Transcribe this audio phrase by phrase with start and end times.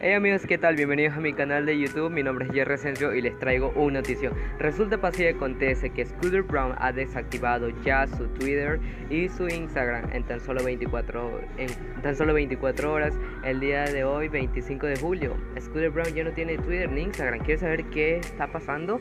[0.00, 0.76] Hey amigos, ¿qué tal?
[0.76, 2.08] Bienvenidos a mi canal de YouTube.
[2.08, 4.30] Mi nombre es Jerry Asensio y les traigo una noticia.
[4.60, 8.78] Resulta pasar y acontece que Scooter Brown ha desactivado ya su Twitter
[9.10, 11.68] y su Instagram en tan solo 24, en
[12.00, 15.36] tan solo 24 horas el día de hoy, 25 de julio.
[15.60, 17.40] Scooter Brown ya no tiene Twitter ni Instagram.
[17.40, 19.00] ¿Quieres saber qué está pasando?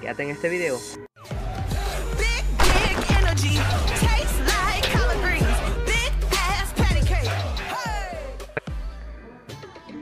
[0.00, 0.78] Quédate en este video.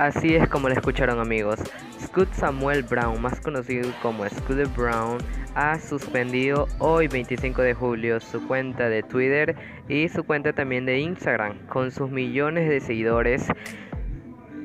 [0.02, 1.60] Así es como lo escucharon amigos.
[2.00, 5.18] Scoot Samuel Brown, más conocido como Scooter Brown,
[5.54, 9.54] ha suspendido hoy 25 de julio su cuenta de Twitter
[9.88, 13.46] y su cuenta también de Instagram con sus millones de seguidores.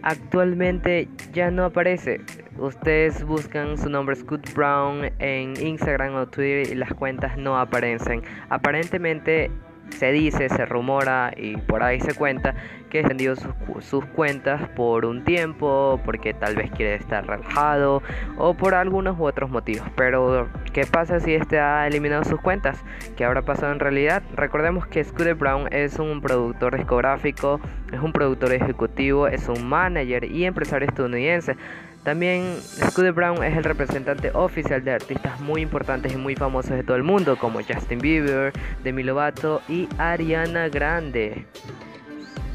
[0.02, 2.20] Actualmente ya no aparece.
[2.58, 8.24] Ustedes buscan su nombre Scoot Brown en Instagram o Twitter y las cuentas no aparecen.
[8.50, 9.52] Aparentemente
[9.90, 12.56] se dice, se rumora y por ahí se cuenta
[12.90, 13.54] que vendido sus,
[13.86, 18.02] sus cuentas por un tiempo, porque tal vez quiere estar relajado
[18.38, 19.88] o por algunos u otros motivos.
[19.96, 22.84] Pero, ¿qué pasa si este ha eliminado sus cuentas?
[23.16, 24.24] ¿Qué habrá pasado en realidad?
[24.36, 27.60] Recordemos que Scooter Brown es un productor discográfico,
[27.92, 31.56] es un productor ejecutivo, es un manager y empresario estadounidense.
[32.04, 36.84] También Scooter Brown es el representante oficial de artistas muy importantes y muy famosos de
[36.84, 41.46] todo el mundo, como Justin Bieber, Demi Lovato y Ariana Grande.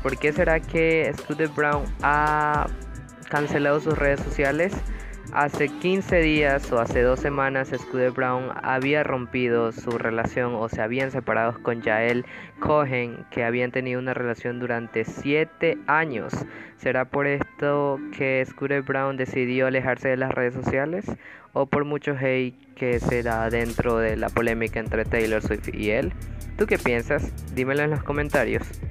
[0.03, 2.67] ¿Por qué será que Scooter Brown ha
[3.29, 4.73] cancelado sus redes sociales?
[5.35, 10.83] Hace 15 días o hace dos semanas Scooter Brown había rompido su relación o se
[10.83, 12.27] habían separado con Jael
[12.61, 16.35] Cohen que habían tenido una relación durante 7 años.
[16.77, 21.07] ¿Será por esto que Scooter Brown decidió alejarse de las redes sociales?
[21.55, 25.93] ¿O por mucho hate que se da dentro de la polémica entre Taylor Swift y
[25.93, 26.13] él?
[26.59, 27.33] ¿Tú qué piensas?
[27.55, 28.82] Dímelo en los comentarios.